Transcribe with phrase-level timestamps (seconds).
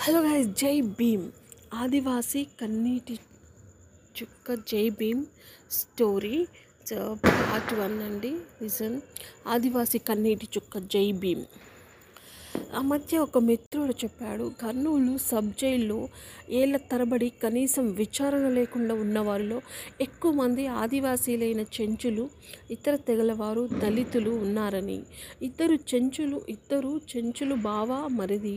[0.00, 1.24] Hello guys జై భీమ్.
[1.74, 3.14] ఆదివాసి కన్నీటి
[4.18, 5.22] చుక్క Jai Bhim
[5.70, 6.36] story.
[7.24, 8.32] Part one అండి
[8.62, 9.00] రీజన్.
[9.46, 11.44] ఆదివాసి కన్నీటి చుక్క జై భీమ్.
[12.76, 15.98] ఆ మధ్య ఒక మిత్రుడు చెప్పాడు కర్నూలు సబ్ జైల్లో
[16.50, 19.58] ఏళ్ళ తరబడి కనీసం విచారణ లేకుండా ఉన్నవారిలో
[20.00, 22.24] ఎక్కువ మంది ఆదివాసీలైన చెంచులు
[22.70, 24.98] ఇతర తెగలవారు దళితులు ఉన్నారని.
[25.42, 27.90] ఇద్దరు చెంచులు ఇద్దరు చెంచులు బావ
[28.20, 28.56] మరిది.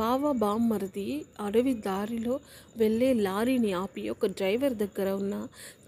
[0.00, 1.06] బావ బామ్మరిది
[1.40, 2.34] అడవి దారిలో
[2.76, 5.34] వెళ్ళే లారీని ఆపి ఒక డ్రైవర్ దగ్గర ఉన్న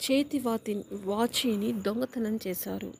[0.04, 2.90] చేతి వాతి వాచీని దొంగతనం చేశారు.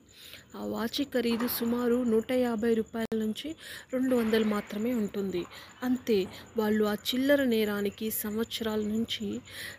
[0.55, 3.49] ఆ వాచి ఖరీదు సుమారు నూట యాభై రూపాయల నుంచి
[3.93, 5.43] రెండు వందలు మాత్రమే ఉంటుంది.
[5.83, 6.17] అంతే
[6.57, 9.27] వాళ్ళు ఆ చిల్లర నేరానికి సంవత్సరాల నుంచి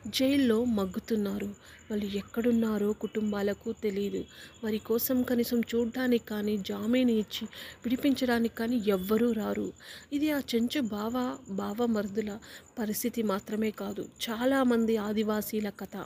[0.08, 1.50] జైల్లో మగ్గుతున్నారు.
[1.90, 4.22] వాళ్ళు ఎక్కడున్నారో కుటుంబాలకు తెలియదు
[4.64, 7.44] వారి కోసం కనీసం చూడ్డానికి కానీ జామీను ఇచ్చి
[7.84, 9.68] విడిపించడానికి కానీ ఎవ్వరూ రారు.
[10.12, 11.14] ఇది ఆ చెంచు బావ
[11.50, 12.30] బావ మరుదుల
[12.78, 14.08] పరిస్థితి మాత్రమే కాదు.
[14.24, 15.96] చాలామంది ఆదివాసీల కథ.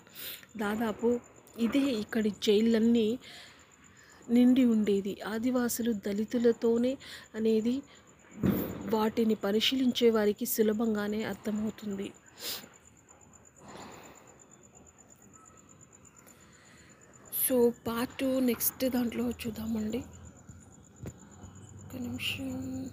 [0.57, 1.09] దాదాపు
[1.59, 3.09] ఇదే ఇక్కడి జైళ్ళన్నీ
[4.31, 5.21] నిండి ఉండేది.
[5.21, 6.99] ఆదివాసులు దళితులతోనే
[7.35, 7.83] అనేది
[8.87, 12.13] వాటిని పరిశీలించే వారికి సులభంగానే అర్థమవుతుంది.
[17.49, 19.99] సో పార్ట్ నెక్స్ట్ దాంట్లో చూద్దామండి.
[21.85, 22.91] ఒక నిమిషం.